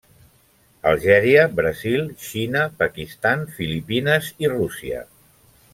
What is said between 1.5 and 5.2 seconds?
Brasil, Xina, Pakistan, Filipines i Rússia.